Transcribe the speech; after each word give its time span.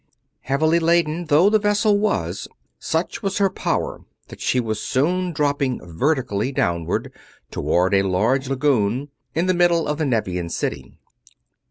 Heavily 0.41 0.79
laden 0.79 1.25
though 1.25 1.47
the 1.51 1.59
vessel 1.59 1.95
was, 1.99 2.47
such 2.79 3.21
was 3.21 3.37
her 3.37 3.51
power 3.51 4.01
that 4.29 4.41
she 4.41 4.59
was 4.59 4.81
soon 4.81 5.31
dropping 5.31 5.79
vertically 5.95 6.51
downward 6.51 7.13
toward 7.51 7.93
a 7.93 8.01
large 8.01 8.49
lagoon 8.49 9.09
in 9.35 9.45
the 9.45 9.53
middle 9.53 9.87
of 9.87 9.99
the 9.99 10.05
Nevian 10.05 10.49
city. 10.49 10.97